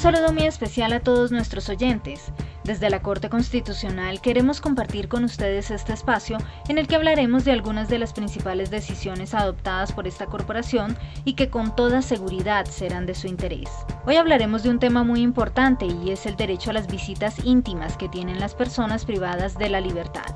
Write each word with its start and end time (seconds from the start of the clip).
saludo 0.00 0.32
muy 0.32 0.44
especial 0.44 0.94
a 0.94 1.00
todos 1.00 1.30
nuestros 1.30 1.68
oyentes. 1.68 2.32
Desde 2.64 2.88
la 2.88 3.02
Corte 3.02 3.28
Constitucional 3.28 4.22
queremos 4.22 4.62
compartir 4.62 5.08
con 5.08 5.24
ustedes 5.24 5.70
este 5.70 5.92
espacio 5.92 6.38
en 6.70 6.78
el 6.78 6.88
que 6.88 6.96
hablaremos 6.96 7.44
de 7.44 7.52
algunas 7.52 7.90
de 7.90 7.98
las 7.98 8.14
principales 8.14 8.70
decisiones 8.70 9.34
adoptadas 9.34 9.92
por 9.92 10.06
esta 10.06 10.24
corporación 10.24 10.96
y 11.26 11.34
que 11.34 11.50
con 11.50 11.76
toda 11.76 12.00
seguridad 12.00 12.64
serán 12.64 13.04
de 13.04 13.14
su 13.14 13.26
interés. 13.26 13.68
Hoy 14.06 14.16
hablaremos 14.16 14.62
de 14.62 14.70
un 14.70 14.78
tema 14.78 15.04
muy 15.04 15.20
importante 15.20 15.84
y 15.84 16.10
es 16.10 16.24
el 16.24 16.36
derecho 16.36 16.70
a 16.70 16.74
las 16.74 16.86
visitas 16.86 17.44
íntimas 17.44 17.98
que 17.98 18.08
tienen 18.08 18.40
las 18.40 18.54
personas 18.54 19.04
privadas 19.04 19.58
de 19.58 19.68
la 19.68 19.82
libertad. 19.82 20.34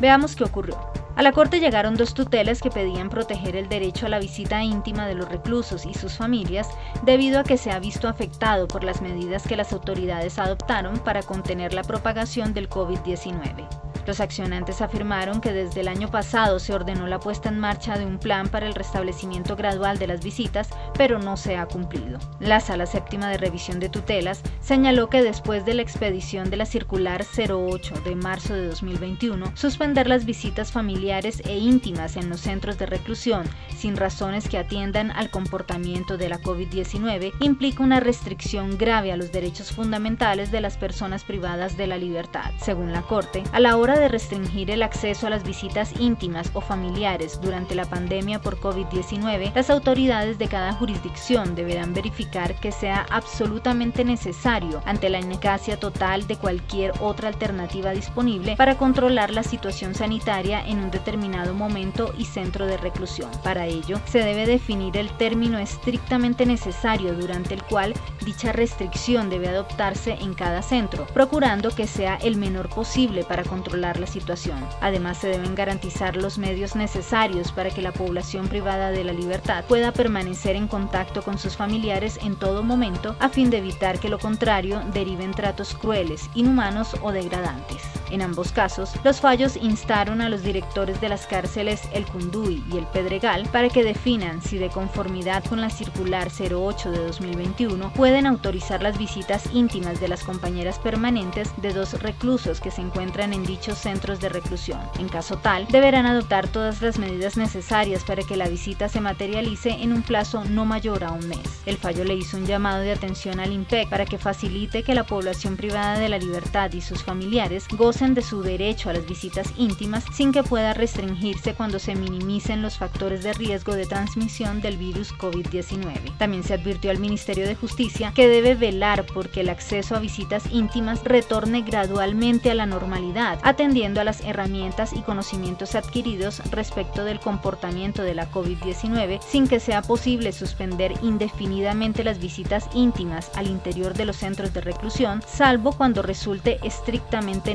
Veamos 0.00 0.34
qué 0.34 0.42
ocurrió. 0.42 1.05
A 1.16 1.22
la 1.22 1.32
Corte 1.32 1.60
llegaron 1.60 1.96
dos 1.96 2.12
tutelas 2.12 2.60
que 2.60 2.70
pedían 2.70 3.08
proteger 3.08 3.56
el 3.56 3.70
derecho 3.70 4.04
a 4.04 4.10
la 4.10 4.18
visita 4.18 4.62
íntima 4.62 5.06
de 5.06 5.14
los 5.14 5.26
reclusos 5.30 5.86
y 5.86 5.94
sus 5.94 6.14
familias 6.14 6.68
debido 7.06 7.40
a 7.40 7.42
que 7.42 7.56
se 7.56 7.70
ha 7.70 7.78
visto 7.78 8.06
afectado 8.06 8.68
por 8.68 8.84
las 8.84 9.00
medidas 9.00 9.48
que 9.48 9.56
las 9.56 9.72
autoridades 9.72 10.38
adoptaron 10.38 10.98
para 10.98 11.22
contener 11.22 11.72
la 11.72 11.84
propagación 11.84 12.52
del 12.52 12.68
COVID-19. 12.68 13.85
Los 14.06 14.20
accionantes 14.20 14.80
afirmaron 14.82 15.40
que 15.40 15.52
desde 15.52 15.80
el 15.80 15.88
año 15.88 16.10
pasado 16.10 16.58
se 16.58 16.72
ordenó 16.72 17.06
la 17.06 17.18
puesta 17.18 17.48
en 17.48 17.58
marcha 17.58 17.98
de 17.98 18.06
un 18.06 18.18
plan 18.18 18.48
para 18.48 18.66
el 18.66 18.74
restablecimiento 18.74 19.56
gradual 19.56 19.98
de 19.98 20.06
las 20.06 20.22
visitas, 20.22 20.68
pero 20.96 21.18
no 21.18 21.36
se 21.36 21.56
ha 21.56 21.66
cumplido. 21.66 22.18
La 22.38 22.60
Sala 22.60 22.86
Séptima 22.86 23.28
de 23.28 23.38
Revisión 23.38 23.80
de 23.80 23.88
Tutelas 23.88 24.42
señaló 24.60 25.08
que 25.08 25.22
después 25.22 25.64
de 25.64 25.74
la 25.74 25.82
expedición 25.82 26.50
de 26.50 26.56
la 26.56 26.66
Circular 26.66 27.24
08 27.36 27.94
de 28.04 28.14
marzo 28.14 28.54
de 28.54 28.68
2021, 28.68 29.52
suspender 29.56 30.08
las 30.08 30.24
visitas 30.24 30.70
familiares 30.70 31.42
e 31.44 31.58
íntimas 31.58 32.16
en 32.16 32.28
los 32.28 32.40
centros 32.40 32.78
de 32.78 32.86
reclusión 32.86 33.44
sin 33.76 33.96
razones 33.96 34.48
que 34.48 34.58
atiendan 34.58 35.10
al 35.10 35.30
comportamiento 35.30 36.16
de 36.16 36.28
la 36.28 36.40
COVID-19 36.40 37.32
implica 37.40 37.82
una 37.82 38.00
restricción 38.00 38.78
grave 38.78 39.12
a 39.12 39.16
los 39.16 39.32
derechos 39.32 39.72
fundamentales 39.72 40.50
de 40.50 40.60
las 40.60 40.76
personas 40.76 41.24
privadas 41.24 41.76
de 41.76 41.86
la 41.86 41.98
libertad. 41.98 42.52
Según 42.60 42.92
la 42.92 43.02
Corte, 43.02 43.42
a 43.52 43.60
la 43.60 43.76
hora 43.76 43.95
de 43.98 44.08
restringir 44.08 44.70
el 44.70 44.82
acceso 44.82 45.26
a 45.26 45.30
las 45.30 45.44
visitas 45.44 45.92
íntimas 45.98 46.50
o 46.52 46.60
familiares 46.60 47.40
durante 47.40 47.74
la 47.74 47.84
pandemia 47.84 48.40
por 48.40 48.58
COVID-19, 48.60 49.52
las 49.54 49.70
autoridades 49.70 50.38
de 50.38 50.48
cada 50.48 50.72
jurisdicción 50.72 51.54
deberán 51.54 51.94
verificar 51.94 52.58
que 52.60 52.72
sea 52.72 53.06
absolutamente 53.10 54.04
necesario 54.04 54.82
ante 54.84 55.08
la 55.08 55.20
ineficacia 55.20 55.78
total 55.78 56.26
de 56.26 56.36
cualquier 56.36 56.92
otra 57.00 57.28
alternativa 57.28 57.92
disponible 57.92 58.56
para 58.56 58.76
controlar 58.76 59.30
la 59.30 59.42
situación 59.42 59.94
sanitaria 59.94 60.66
en 60.66 60.78
un 60.78 60.90
determinado 60.90 61.54
momento 61.54 62.12
y 62.18 62.24
centro 62.24 62.66
de 62.66 62.76
reclusión. 62.76 63.30
Para 63.44 63.66
ello, 63.66 64.00
se 64.06 64.18
debe 64.18 64.46
definir 64.46 64.96
el 64.96 65.10
término 65.10 65.58
estrictamente 65.58 66.46
necesario 66.46 67.14
durante 67.14 67.54
el 67.54 67.62
cual 67.62 67.94
dicha 68.24 68.52
restricción 68.52 69.30
debe 69.30 69.48
adoptarse 69.48 70.14
en 70.20 70.34
cada 70.34 70.62
centro, 70.62 71.06
procurando 71.06 71.70
que 71.70 71.86
sea 71.86 72.16
el 72.16 72.36
menor 72.36 72.68
posible 72.68 73.22
para 73.22 73.44
controlar 73.44 73.85
la 73.94 74.06
situación. 74.06 74.58
Además, 74.80 75.18
se 75.18 75.28
deben 75.28 75.54
garantizar 75.54 76.16
los 76.16 76.38
medios 76.38 76.74
necesarios 76.74 77.52
para 77.52 77.70
que 77.70 77.82
la 77.82 77.92
población 77.92 78.48
privada 78.48 78.90
de 78.90 79.04
la 79.04 79.12
libertad 79.12 79.64
pueda 79.64 79.92
permanecer 79.92 80.56
en 80.56 80.66
contacto 80.66 81.22
con 81.22 81.38
sus 81.38 81.56
familiares 81.56 82.18
en 82.22 82.36
todo 82.36 82.62
momento 82.62 83.14
a 83.20 83.28
fin 83.28 83.50
de 83.50 83.58
evitar 83.58 84.00
que 84.00 84.08
lo 84.08 84.18
contrario 84.18 84.82
deriven 84.92 85.30
tratos 85.30 85.74
crueles, 85.74 86.28
inhumanos 86.34 86.96
o 87.02 87.12
degradantes. 87.12 87.95
En 88.10 88.22
ambos 88.22 88.52
casos, 88.52 88.92
los 89.02 89.20
fallos 89.20 89.56
instaron 89.56 90.20
a 90.20 90.28
los 90.28 90.42
directores 90.42 91.00
de 91.00 91.08
las 91.08 91.26
cárceles 91.26 91.82
El 91.92 92.06
Cunduy 92.06 92.62
y 92.72 92.76
El 92.76 92.86
Pedregal 92.86 93.48
para 93.50 93.68
que 93.68 93.82
definan 93.82 94.40
si 94.42 94.58
de 94.58 94.68
conformidad 94.68 95.44
con 95.44 95.60
la 95.60 95.70
circular 95.70 96.28
08 96.28 96.90
de 96.90 96.98
2021 96.98 97.92
pueden 97.92 98.26
autorizar 98.26 98.82
las 98.82 98.98
visitas 98.98 99.48
íntimas 99.52 100.00
de 100.00 100.08
las 100.08 100.22
compañeras 100.22 100.78
permanentes 100.78 101.50
de 101.60 101.72
dos 101.72 102.00
reclusos 102.00 102.60
que 102.60 102.70
se 102.70 102.80
encuentran 102.80 103.32
en 103.32 103.44
dichos 103.44 103.78
centros 103.78 104.20
de 104.20 104.28
reclusión. 104.28 104.80
En 104.98 105.08
caso 105.08 105.36
tal, 105.38 105.66
deberán 105.68 106.06
adoptar 106.06 106.46
todas 106.48 106.80
las 106.82 106.98
medidas 106.98 107.36
necesarias 107.36 108.04
para 108.04 108.22
que 108.22 108.36
la 108.36 108.48
visita 108.48 108.88
se 108.88 109.00
materialice 109.00 109.70
en 109.70 109.92
un 109.92 110.02
plazo 110.02 110.44
no 110.44 110.64
mayor 110.64 111.04
a 111.04 111.12
un 111.12 111.28
mes. 111.28 111.62
El 111.66 111.76
fallo 111.76 112.04
le 112.04 112.14
hizo 112.14 112.36
un 112.36 112.46
llamado 112.46 112.80
de 112.80 112.92
atención 112.92 113.40
al 113.40 113.52
IMPEC 113.52 113.88
para 113.88 114.04
que 114.04 114.18
facilite 114.18 114.82
que 114.82 114.94
la 114.94 115.04
población 115.04 115.56
privada 115.56 115.98
de 115.98 116.08
la 116.08 116.18
libertad 116.18 116.72
y 116.72 116.80
sus 116.80 117.02
familiares 117.02 117.66
gocen 117.72 117.95
de 117.96 118.20
su 118.20 118.42
derecho 118.42 118.90
a 118.90 118.92
las 118.92 119.06
visitas 119.06 119.54
íntimas 119.56 120.04
sin 120.12 120.30
que 120.30 120.42
pueda 120.42 120.74
restringirse 120.74 121.54
cuando 121.54 121.78
se 121.78 121.94
minimicen 121.94 122.60
los 122.60 122.76
factores 122.76 123.22
de 123.22 123.32
riesgo 123.32 123.74
de 123.74 123.86
transmisión 123.86 124.60
del 124.60 124.76
virus 124.76 125.14
COVID-19. 125.14 126.14
También 126.18 126.44
se 126.44 126.52
advirtió 126.52 126.90
al 126.90 126.98
Ministerio 126.98 127.46
de 127.46 127.54
Justicia 127.54 128.12
que 128.14 128.28
debe 128.28 128.54
velar 128.54 129.06
porque 129.06 129.40
el 129.40 129.48
acceso 129.48 129.96
a 129.96 129.98
visitas 129.98 130.44
íntimas 130.52 131.04
retorne 131.04 131.62
gradualmente 131.62 132.50
a 132.50 132.54
la 132.54 132.66
normalidad, 132.66 133.38
atendiendo 133.42 134.02
a 134.02 134.04
las 134.04 134.20
herramientas 134.20 134.92
y 134.92 135.00
conocimientos 135.00 135.74
adquiridos 135.74 136.42
respecto 136.50 137.02
del 137.02 137.18
comportamiento 137.18 138.02
de 138.02 138.14
la 138.14 138.30
COVID-19 138.30 139.22
sin 139.22 139.48
que 139.48 139.58
sea 139.58 139.80
posible 139.80 140.32
suspender 140.32 140.92
indefinidamente 141.02 142.04
las 142.04 142.18
visitas 142.18 142.68
íntimas 142.74 143.30
al 143.36 143.46
interior 143.46 143.94
de 143.94 144.04
los 144.04 144.16
centros 144.16 144.52
de 144.52 144.60
reclusión, 144.60 145.22
salvo 145.26 145.72
cuando 145.72 146.02
resulte 146.02 146.58
estrictamente 146.62 147.54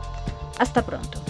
Hasta 0.59 0.85
pronto. 0.85 1.28